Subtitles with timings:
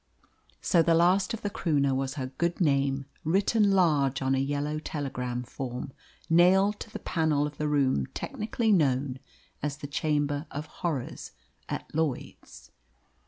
[0.61, 4.79] So the last of the Croonah was her good name written large on a yellow
[4.79, 5.91] telegram form,
[6.27, 9.19] nailed to the panel of the room technically known
[9.61, 11.33] as the Chamber of Horrors
[11.69, 12.71] at Lloyd's.